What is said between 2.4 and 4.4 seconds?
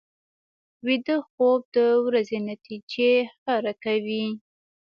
نتیجې ښکاره کوي